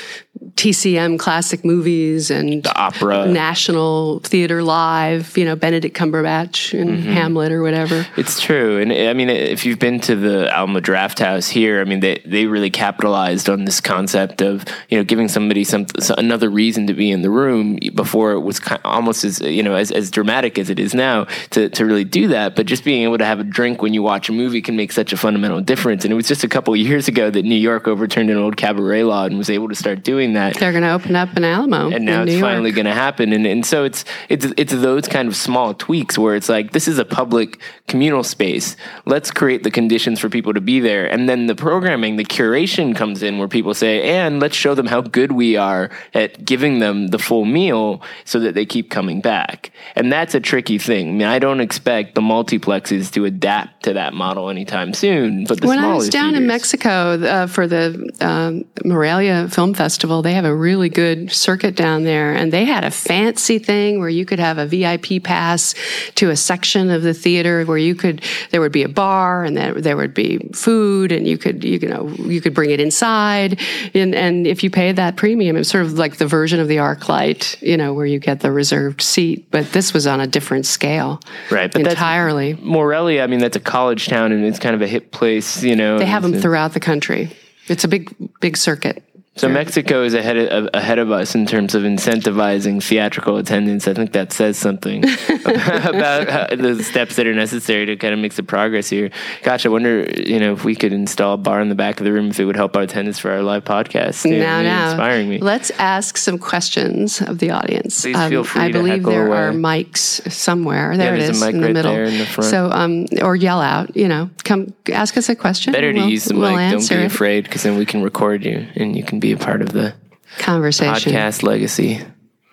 [0.56, 3.26] TCM classic movies and The opera.
[3.26, 7.12] National Theater Live, you know, Benedict Cumberbatch in Mm-hmm.
[7.12, 8.06] Hamlet or whatever.
[8.16, 12.00] It's true, and I mean, if you've been to the Alamo Drafthouse here, I mean,
[12.00, 16.48] they they really capitalized on this concept of you know giving somebody some so- another
[16.48, 19.90] reason to be in the room before it was ki almost as you know as,
[19.90, 22.56] as dramatic as it is now to to really do that.
[22.56, 24.92] But just being able to have a drink when you watch a movie can make
[24.92, 26.04] such a fundamental difference.
[26.04, 28.56] And it was just a couple of years ago that New York overturned an old
[28.56, 31.44] cabaret law and was able to start doing that They're going to open up an
[31.44, 31.90] Alamo.
[31.90, 33.32] and now it's New finally going to happen.
[33.32, 36.88] And, and so it's it's it's those kind of small tweaks where it's like this
[36.88, 38.76] is a public communal space.
[39.04, 41.06] Let's create the conditions for people to be there.
[41.06, 44.86] And then the programming the curation comes in where people say and let's show them
[44.86, 49.20] how good we are at giving them the full meal so that they keep coming
[49.20, 49.70] back.
[49.94, 51.08] And that's a tricky thing.
[51.08, 55.60] I mean i don't expect the multiplexes to adapt to that model anytime soon but
[55.60, 60.32] the when I was down in Mexico uh, for the um, Morelia Film Festival, they
[60.36, 64.24] have a really good circuit down there, and they had a fancy thing where you
[64.24, 65.74] could have a VIP pass
[66.14, 69.56] to a section of the theater where you could there would be a bar and
[69.56, 73.60] there, there would be food, and you could you know you could bring it inside,
[73.94, 76.68] and and if you paid that premium, it was sort of like the version of
[76.68, 80.26] the ArcLight, you know, where you get the reserved seat, but this was on a
[80.26, 81.20] different scale,
[81.50, 82.54] Right, but entirely.
[82.60, 85.76] Morelia, I mean, that's a college town and it's kind of a hip place, you
[85.76, 85.98] know.
[85.98, 87.32] They have them throughout the country.
[87.68, 89.02] It's a big, big circuit.
[89.36, 93.86] So Mexico is ahead of, ahead of us in terms of incentivizing theatrical attendance.
[93.86, 95.04] I think that says something
[95.44, 99.10] about the steps that are necessary to kind of make some progress here.
[99.42, 102.04] Gosh, I wonder, you know, if we could install a bar in the back of
[102.04, 104.24] the room, if it would help our attendance for our live podcast.
[104.24, 105.38] Know, now, now, inspiring me.
[105.38, 108.04] let's ask some questions of the audience.
[108.06, 109.36] Um, Please feel free I to believe there away.
[109.36, 110.96] are mics somewhere.
[110.96, 111.92] There it there's a mic in the right middle.
[111.92, 112.50] there in the front.
[112.50, 113.94] So, um, or yell out.
[113.94, 115.74] You know, come ask us a question.
[115.74, 116.72] Better to we'll, use the we'll mic.
[116.72, 119.62] Don't be afraid, because then we can record you and you can be a part
[119.62, 119.94] of the
[120.38, 121.12] Conversation.
[121.12, 122.00] podcast legacy.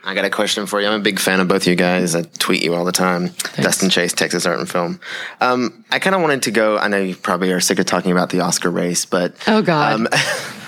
[0.05, 0.87] I got a question for you.
[0.87, 2.13] I'm a big fan of both you guys.
[2.13, 3.29] I tweet you all the time.
[3.55, 4.99] Dustin Chase, Texas Art and Film.
[5.39, 6.77] Um, I kind of wanted to go.
[6.77, 9.93] I know you probably are sick of talking about the Oscar race, but Oh God.
[9.93, 10.07] um,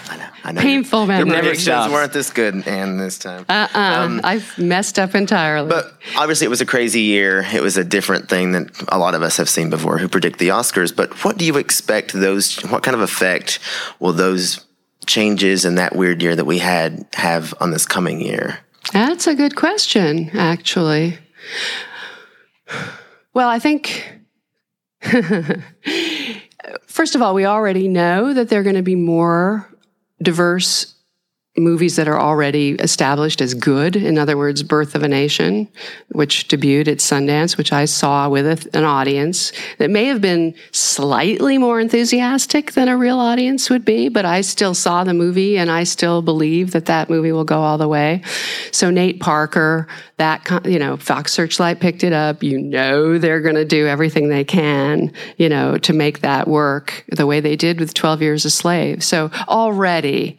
[0.10, 1.32] I know, I know Painful your, memory.
[1.34, 3.44] Your predictions weren't this good, and this time.
[3.50, 4.22] uh-uh.
[4.24, 5.68] I've messed up entirely.
[5.68, 7.42] But obviously, it was a crazy year.
[7.54, 10.40] It was a different thing that a lot of us have seen before who predict
[10.40, 10.96] the Oscars.
[10.96, 13.60] But what do you expect those, what kind of effect
[14.00, 14.65] will those
[15.08, 18.60] changes in that weird year that we had have on this coming year?
[18.94, 21.18] That's a good question, actually.
[23.34, 24.22] Well, I think,
[26.88, 29.70] first of all, we already know that there are going to be more
[30.22, 30.95] diverse
[31.58, 33.96] movies that are already established as good.
[33.96, 35.68] In other words, Birth of a Nation,
[36.10, 41.58] which debuted at Sundance, which I saw with an audience that may have been slightly
[41.58, 45.72] more enthusiastic than a real audience would be, but I still saw the movie and
[45.72, 48.22] I still believe that that movie will go all the way.
[48.72, 49.88] So Nate Parker,
[50.18, 52.44] that you know, Fox Searchlight picked it up.
[52.44, 57.04] You know they're going to do everything they can, you know, to make that work
[57.10, 59.04] the way they did with 12 Years a Slave.
[59.04, 60.38] So already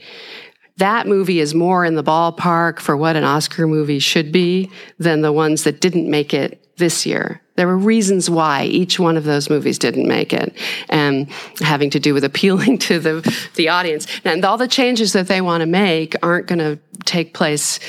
[0.78, 5.22] that movie is more in the ballpark for what an Oscar movie should be than
[5.22, 7.40] the ones that didn't make it this year.
[7.56, 10.54] There were reasons why each one of those movies didn't make it,
[10.90, 14.06] and having to do with appealing to the the audience.
[14.24, 17.80] And all the changes that they want to make aren't going to take place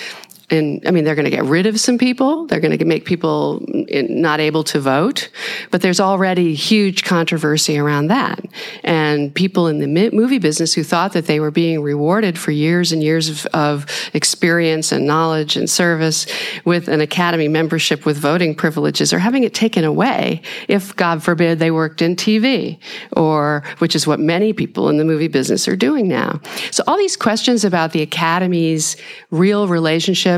[0.50, 2.48] and I mean, they're going to get rid of some people.
[2.48, 5.28] They're going to make people not able to vote.
[5.72, 8.46] But there's already huge controversy around that.
[8.86, 12.94] And people in the movie business who thought that they were being rewarded for years
[12.94, 16.26] and years of, of experience and knowledge and service
[16.64, 21.60] with an academy membership with voting privileges are having it taken away if, God forbid,
[21.60, 22.80] they worked in TV
[23.12, 26.40] or, which is what many people in the movie business are doing now.
[26.72, 28.96] So all these questions about the academy's
[29.30, 30.37] real relationship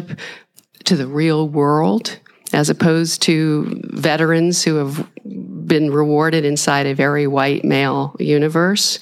[0.85, 2.19] to the real world
[2.51, 5.07] as opposed to veterans who have
[5.67, 8.99] been rewarded inside a very white male universe.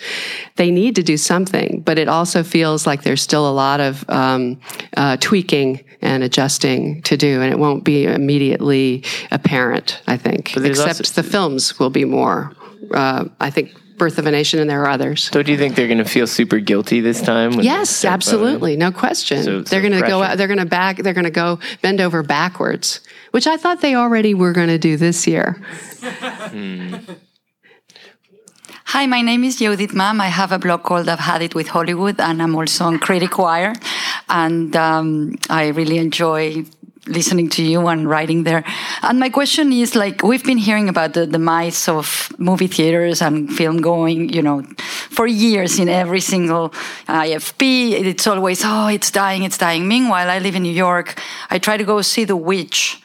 [0.58, 4.08] They need to do something, but it also feels like there's still a lot of
[4.10, 4.60] um,
[4.98, 10.56] uh, tweaking and adjusting to do, and it won't be immediately apparent, I think.
[10.58, 12.52] Except also- the films will be more,
[12.94, 15.30] uh, I think, Birth of a Nation, and there are others.
[15.34, 17.54] So, do you think they're going to feel super guilty this time?
[17.54, 19.44] Yes, absolutely, no question.
[19.44, 20.38] So- they're so going to go out.
[20.38, 20.98] They're going to back.
[20.98, 23.00] They're going to go bend over backwards,
[23.32, 25.60] which I thought they already were going to do this year.
[28.92, 30.22] Hi, my name is Judith Mam.
[30.22, 33.38] I have a blog called I've Had It with Hollywood, and I'm also on Critic
[33.38, 33.74] Wire.
[34.30, 36.64] And um, I really enjoy
[37.08, 38.64] listening to you and writing there.
[39.02, 43.52] And my question is like, we've been hearing about the demise of movie theaters and
[43.52, 44.64] film going, you know,
[45.10, 46.70] for years in every single
[47.08, 47.92] IFP.
[47.92, 49.88] It's always, oh, it's dying, it's dying.
[49.88, 51.20] Meanwhile, I live in New York.
[51.50, 53.02] I try to go see The Witch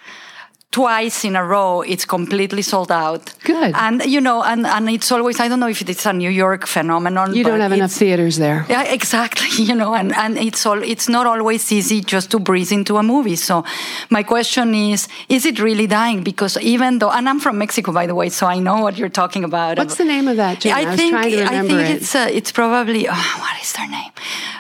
[0.73, 3.73] twice in a row it's completely sold out Good.
[3.77, 6.67] and you know and, and it's always i don't know if it's a new york
[6.67, 8.65] phenomenon You don't have enough theaters there.
[8.69, 12.73] yeah exactly you know and, and it's all it's not always easy just to breeze
[12.73, 13.65] into a movie so
[14.11, 18.07] my question is is it really dying because even though and i'm from mexico by
[18.07, 20.65] the way so i know what you're talking about What's the name of that?
[20.67, 21.97] I, was think trying to I think it.
[21.97, 24.13] it's uh, it's probably oh, what is their name?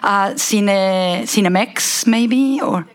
[0.02, 2.86] Uh, Cine Cinemex maybe or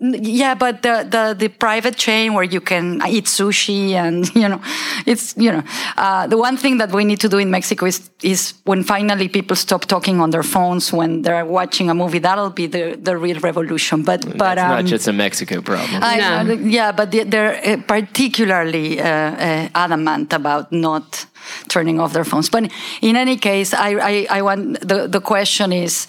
[0.00, 4.60] yeah, but the, the the private chain where you can eat sushi and you know,
[5.06, 5.62] it's you know,
[5.96, 9.28] uh, the one thing that we need to do in Mexico is is when finally
[9.28, 12.20] people stop talking on their phones when they're watching a movie.
[12.20, 14.04] That'll be the the real revolution.
[14.04, 16.00] But but It's um, not just a Mexico problem.
[16.02, 16.42] I No.
[16.42, 21.26] know, yeah, but they- they're uh, particularly uh, uh, adamant about not
[21.68, 22.48] turning off their phones.
[22.50, 26.06] But in any case, I, I, I want the, the question is.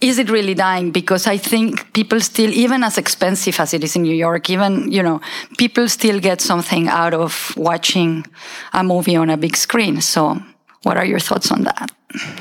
[0.00, 0.92] Is it really dying?
[0.92, 4.90] Because I think people still, even as expensive as it is in New York, even,
[4.92, 5.20] you know,
[5.56, 8.24] people still get something out of watching
[8.72, 10.00] a movie on a big screen.
[10.00, 10.40] So,
[10.82, 11.90] what are your thoughts on that?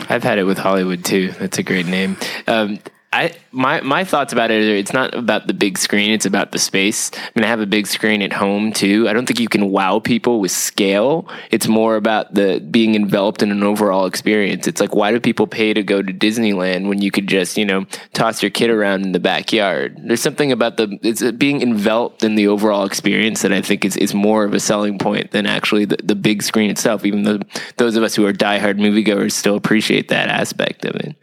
[0.10, 1.32] I've had it with Hollywood too.
[1.40, 2.16] That's a great name.
[2.48, 2.80] Um,
[3.14, 6.52] I my my thoughts about it are it's not about the big screen, it's about
[6.52, 7.10] the space.
[7.14, 9.08] I mean, I have a big screen at home too.
[9.08, 11.28] I don't think you can wow people with scale.
[11.50, 14.68] It's more about the being enveloped in an overall experience.
[14.68, 17.64] It's like why do people pay to go to Disneyland when you could just, you
[17.64, 19.98] know, toss your kid around in the backyard?
[20.04, 23.86] There's something about the it's uh, being enveloped in the overall experience that I think
[23.86, 27.24] is, is more of a selling point than actually the, the big screen itself, even
[27.24, 27.40] though
[27.78, 31.16] those of us who are diehard moviegoers still appreciate that aspect of it.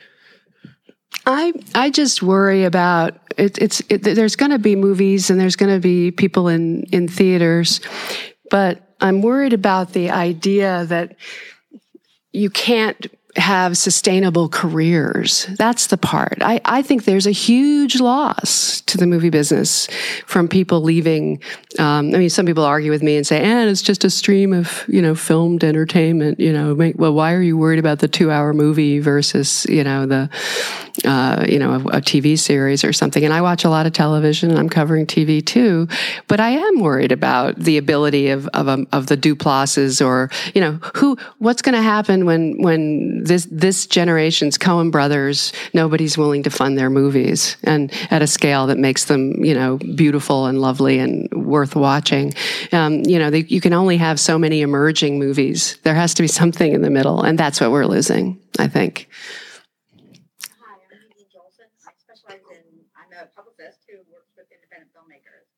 [1.27, 5.57] I I just worry about it, it's it, there's going to be movies and there's
[5.57, 7.81] going to be people in in theaters,
[8.51, 11.17] but I'm worried about the idea that
[12.33, 15.47] you can't have sustainable careers.
[15.59, 16.39] That's the part.
[16.41, 19.89] I, I think there's a huge loss to the movie business
[20.27, 21.43] from people leaving.
[21.79, 24.53] Um, I mean, some people argue with me and say, and it's just a stream
[24.53, 28.09] of, you know, filmed entertainment, you know, make, well, why are you worried about the
[28.09, 30.31] two hour movie versus, you know, the,
[31.05, 33.25] uh, you know, a, a TV series or something.
[33.25, 35.89] And I watch a lot of television and I'm covering TV too.
[36.29, 40.61] But I am worried about the ability of, of, um, of the Duplases or, you
[40.61, 46.43] know, who, what's going to happen when, when this, this generation's Coen brothers, nobody's willing
[46.43, 50.61] to fund their movies and at a scale that makes them, you know, beautiful and
[50.61, 52.35] lovely and worth watching.
[52.73, 55.79] Um, you know, they, you can only have so many emerging movies.
[55.83, 57.23] There has to be something in the middle.
[57.23, 59.09] And that's what we're losing, I think.
[60.61, 61.69] Hi, I'm Evie Jolson.
[61.87, 65.49] I specialize in, I'm a publicist who works with independent filmmakers.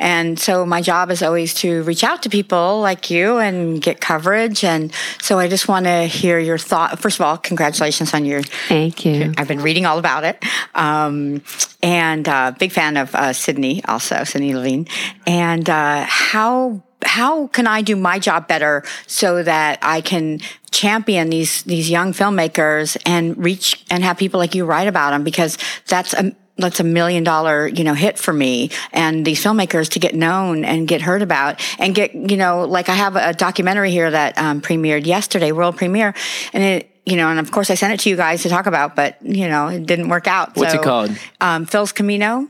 [0.00, 4.00] And so my job is always to reach out to people like you and get
[4.00, 4.64] coverage.
[4.64, 6.98] And so I just want to hear your thought.
[6.98, 8.42] First of all, congratulations on your.
[8.42, 9.34] Thank you.
[9.36, 10.42] I've been reading all about it.
[10.74, 11.42] Um,
[11.82, 14.88] and uh, big fan of uh, Sydney also, Sydney Levine.
[15.26, 21.30] And uh, how how can I do my job better so that I can champion
[21.30, 25.58] these these young filmmakers and reach and have people like you write about them because
[25.86, 29.98] that's a that's a million dollar you know hit for me and these filmmakers to
[29.98, 33.90] get known and get heard about and get you know like I have a documentary
[33.90, 36.14] here that um, premiered yesterday world premiere
[36.52, 38.66] and it you know, and of course I sent it to you guys to talk
[38.66, 40.54] about, but you know, it didn't work out.
[40.54, 41.10] What's So, it called?
[41.40, 42.48] Um, Phil's Camino.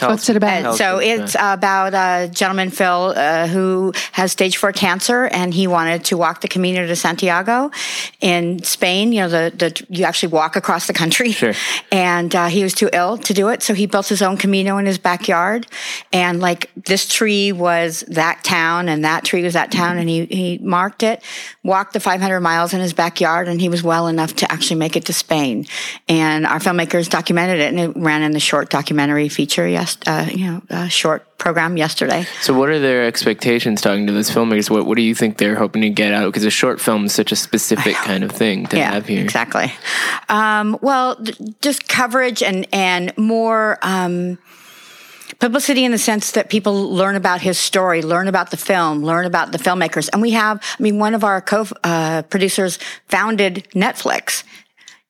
[0.00, 0.62] Tell What's us- it about?
[0.62, 1.58] tell So it's that.
[1.58, 6.40] about a gentleman, Phil, uh, who has stage four cancer, and he wanted to walk
[6.40, 7.70] the Camino de Santiago
[8.22, 9.12] in Spain.
[9.12, 11.32] You know, the, the you actually walk across the country.
[11.32, 11.52] Sure.
[11.92, 14.78] And uh, he was too ill to do it, so he built his own Camino
[14.78, 15.66] in his backyard.
[16.12, 20.24] And like this tree was that town, and that tree was that town, and he
[20.26, 21.22] he marked it,
[21.64, 24.96] walked the 500 miles in his backyard, and he was well enough to actually make
[24.96, 25.66] it to Spain.
[26.08, 30.26] And our filmmakers documented it, and it ran in the short documentary feature, yes, uh,
[30.30, 32.26] you know, uh, short program yesterday.
[32.42, 34.70] So, what are their expectations talking to those filmmakers?
[34.70, 36.26] What What do you think they're hoping to get out?
[36.26, 39.22] Because a short film is such a specific kind of thing to have here.
[39.22, 39.72] Exactly.
[40.28, 43.78] Um, well, th- just coverage and and more.
[43.82, 44.38] Um,
[45.38, 49.24] publicity in the sense that people learn about his story, learn about the film, learn
[49.24, 50.08] about the filmmakers.
[50.12, 54.44] And we have, I mean, one of our co-producers uh, founded Netflix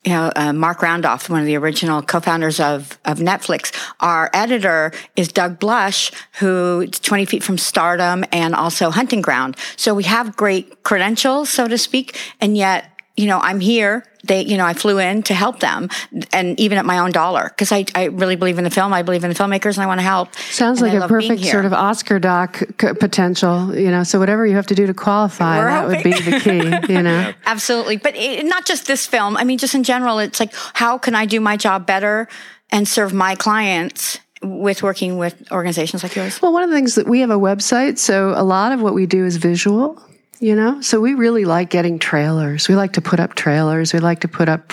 [0.05, 3.73] you know, uh, Marc Randolph, one of the original co-founders of, of Netflix.
[4.01, 9.57] Our editor is Doug Blush, who is 20 feet from stardom and also hunting ground.
[9.77, 12.19] So we have great credentials, so to speak.
[12.41, 14.05] And yet, you know, I'm here.
[14.25, 15.89] They, you know, I flew in to help them
[16.33, 18.93] and even at my own dollar because I, I really believe in the film.
[18.93, 20.35] I believe in the filmmakers and I want to help.
[20.37, 24.03] Sounds And like I a perfect sort of Oscar doc c- potential, you know.
[24.03, 27.03] So whatever you have to do to qualify, We're that would be the key, you
[27.03, 27.33] know.
[27.47, 27.97] Absolutely.
[27.97, 29.37] But it, not just this film.
[29.37, 32.29] I mean, just in general, it's like, how can I do my job better
[32.71, 36.41] and serve my clients with working with organizations like yours?
[36.41, 38.95] Well, one of the things that we have a website, so a lot of what
[38.95, 40.03] we do is visual,
[40.41, 40.81] you know?
[40.81, 42.69] So we really like getting trailers.
[42.69, 43.93] We like to put up trailers.
[43.93, 44.73] We like to put up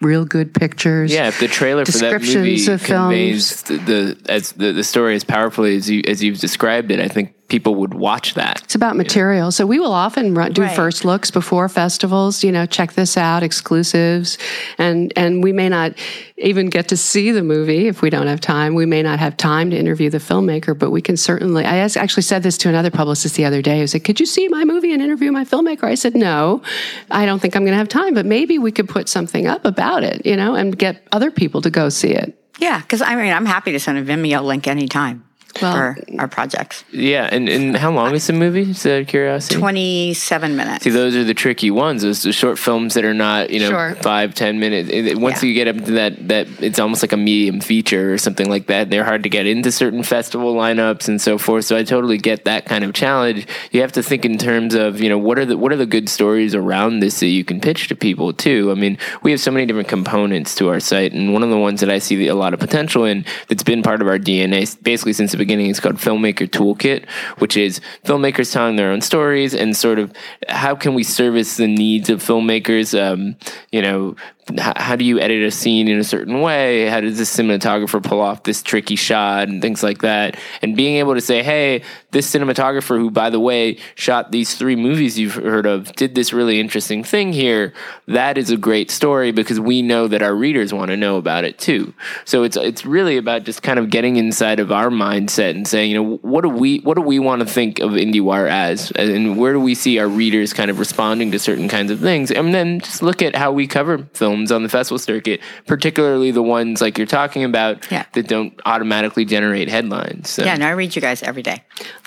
[0.00, 1.12] real good pictures.
[1.12, 4.84] Yeah, if the trailer for that movie Descriptions of conveys the, the as the, the
[4.84, 8.62] story as powerfully as you as you've described it, I think people would watch that.
[8.62, 9.50] It's about material.
[9.50, 10.76] So we will often run, do Right.
[10.76, 14.36] first looks before festivals, you know, check this out, exclusives.
[14.76, 15.94] And, and we may not
[16.36, 18.74] even get to see the movie if we don't have time.
[18.74, 22.22] We may not have time to interview the filmmaker, but we can certainly, I actually
[22.22, 24.92] said this to another publicist the other day who said, could you see my movie
[24.92, 25.84] and interview my filmmaker?
[25.84, 26.62] I said, no,
[27.10, 29.64] I don't think I'm going to have time, but maybe we could put something up
[29.64, 32.34] about it, you know, and get other people to go see it.
[32.58, 35.27] Yeah, because I mean, I'm happy to send a Vimeo link anytime
[35.62, 36.20] Well- for mm.
[36.20, 36.84] our projects.
[36.90, 38.64] Yeah, and, and how long is the movie?
[38.66, 39.56] Just out of curiosity.
[39.56, 40.84] 27 minutes.
[40.84, 42.02] See, those are the tricky ones.
[42.02, 43.94] Those the short films that are not, you know, Sure.
[43.96, 44.88] five, ten minutes.
[44.90, 45.48] It- it- Once Yeah.
[45.48, 48.66] you get up to that, that it's almost like a medium feature or something like
[48.66, 48.90] that.
[48.90, 51.64] They're hard to get into certain festival lineups and so forth.
[51.64, 53.46] So I totally get that kind of challenge.
[53.72, 55.86] You have to think in terms of, you know, what are the what are the
[55.86, 58.70] good stories around this that you can pitch to people too.
[58.70, 61.58] I mean, we have so many different components to our site, and one of the
[61.58, 64.58] ones that I see a lot of potential in that's been part of our DNA
[64.82, 69.54] basically since the beginning is called Filmmaker Toolkit, which is filmmakers telling their own stories
[69.54, 70.12] and sort of
[70.48, 72.98] how can we service the needs of filmmakers.
[72.98, 73.36] Um,
[73.72, 74.16] you know,
[74.56, 76.86] how do you edit a scene in a certain way?
[76.86, 80.38] How does this cinematographer pull off this tricky shot and things like that?
[80.62, 84.76] And being able to say, hey, this cinematographer, who by the way shot these three
[84.76, 87.72] movies you've heard of, did this really interesting thing here.
[88.06, 91.44] That is a great story because we know that our readers want to know about
[91.44, 91.92] it too.
[92.24, 95.90] So it's it's really about just kind of getting inside of our mindset and saying,
[95.90, 99.36] you know, what do we what do we want to think of IndieWire as, and
[99.36, 102.54] where do we see our readers kind of responding to certain kinds of things, and
[102.54, 104.08] then just look at how we cover
[104.38, 108.04] films on the festival circuit, particularly the ones like you're talking about Yeah.
[108.12, 110.30] that don't automatically generate headlines.
[110.30, 111.62] So yeah, no, I read you guys every day.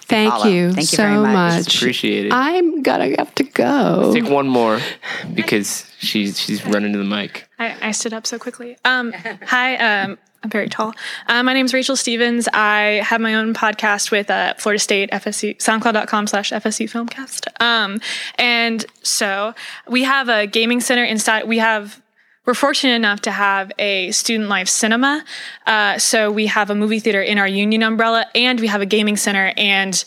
[0.08, 0.48] Thank Follow.
[0.48, 1.34] you Thank you so very much.
[1.66, 1.76] much.
[1.78, 2.34] appreciate it.
[2.34, 4.12] I'm gonna have to go.
[4.14, 4.80] Take one more
[5.34, 7.48] because she's she's running to the mic.
[7.60, 8.78] I, I stood up so quickly.
[8.84, 9.14] Um,
[9.46, 10.94] hi, um, I'm very tall.
[11.28, 12.50] Uh, my name is Rachel Stevens.
[12.52, 17.48] I have my own podcast with uh, Florida State FSC, soundcloud.com slash FSC Filmcast.
[17.62, 18.02] Um,
[18.38, 19.54] and so
[19.88, 21.48] we have a gaming center inside.
[21.48, 22.01] We have
[22.46, 25.24] we're fortunate enough to have a student life cinema.
[25.68, 28.86] Uh, so we have a movie theater in our union umbrella, and we have a
[28.86, 30.04] gaming center and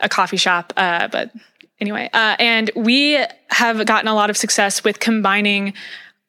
[0.00, 0.72] a coffee shop.
[0.76, 1.30] Uh, but
[1.80, 5.74] anyway, uh, and we have gotten a lot of success with combining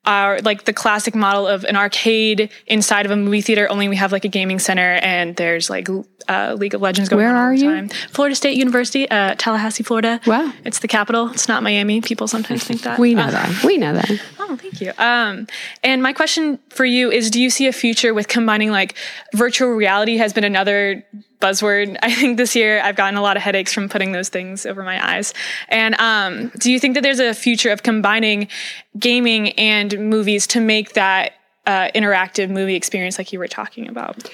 [0.07, 3.69] our like the classic model of an arcade inside of a movie theater.
[3.69, 5.87] Only we have like a gaming center, and there's like
[6.27, 7.69] uh, League of Legends going Where on all are the you?
[7.69, 7.89] time.
[8.11, 10.19] Florida State University, uh, Tallahassee, Florida.
[10.25, 10.51] Wow.
[10.65, 11.29] it's the capital.
[11.31, 12.01] It's not Miami.
[12.01, 12.97] People sometimes think that.
[12.97, 13.63] We know that.
[13.63, 14.09] We know that.
[14.49, 14.93] Oh, thank you.
[14.97, 15.45] Um,
[15.83, 18.95] and my question for you is: Do you see a future with combining like
[19.35, 20.15] virtual reality?
[20.15, 21.05] Has been another
[21.39, 21.97] buzzword.
[22.01, 24.83] I think this year I've gotten a lot of headaches from putting those things over
[24.83, 25.33] my eyes.
[25.69, 28.47] And um, do you think that there's a future of combining
[28.97, 31.33] gaming and movies to make that
[31.65, 34.29] uh, interactive movie experience like you were talking about?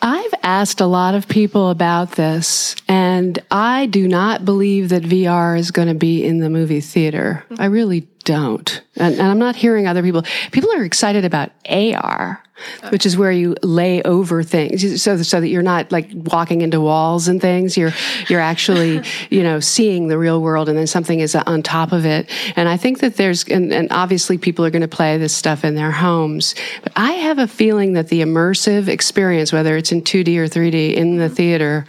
[0.00, 5.58] I've asked a lot of people about this, and I do not believe that VR
[5.58, 7.44] is going to be in the movie theater.
[7.58, 8.82] I really don't.
[8.96, 10.22] And, and I'm not hearing other people.
[10.52, 12.42] People are excited about AR,
[12.90, 16.78] which is where you lay over things so, so that you're not like walking into
[16.78, 17.74] walls and things.
[17.78, 17.94] You're,
[18.28, 22.04] you're actually, you know, seeing the real world and then something is on top of
[22.04, 22.28] it.
[22.54, 25.64] And I think that there's, and, and obviously people are going to play this stuff
[25.64, 26.54] in their homes.
[26.82, 30.94] But I have a feeling that the immersive experience, whether it's in 2D or 3D
[30.94, 31.34] in the mm-hmm.
[31.34, 31.86] theater,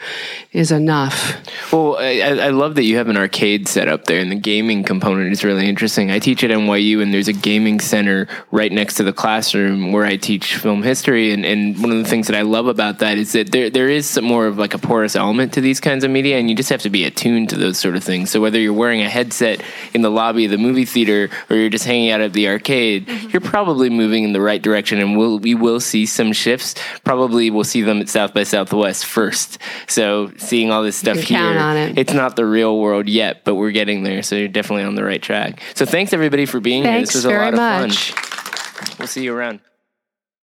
[0.54, 1.36] is enough.
[1.74, 4.36] Well, I, I I love that you have an arcade set up there, and the
[4.36, 6.10] gaming component is really interesting.
[6.10, 9.92] I teach teach at NYU, and there's a gaming center right next to the classroom
[9.92, 11.32] where I teach film history.
[11.34, 13.90] And, and one of the things that I love about that is that there there
[13.90, 16.56] is some more of like a porous element to these kinds of media, and you
[16.56, 18.30] just have to be attuned to those sort of things.
[18.30, 19.64] So whether you're wearing a headset
[19.94, 23.08] in the lobby of the movie theater or you're just hanging out at the arcade,
[23.10, 23.30] Mm-hmm.
[23.30, 26.76] you're probably moving in the right direction, and we'll, we will see some shifts.
[27.04, 29.58] Probably we'll see them at South by Southwest first.
[29.88, 31.38] So seeing all this stuff here,
[31.76, 31.98] it.
[31.98, 34.22] it's not the real world yet, but we're getting there.
[34.22, 35.62] So you're definitely on the right track.
[35.76, 37.00] So thanks everybody for being here.
[37.00, 38.12] This was a lot of much.
[38.12, 38.96] fun.
[39.00, 39.62] We'll see you around.